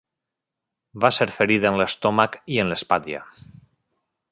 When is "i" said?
2.55-2.59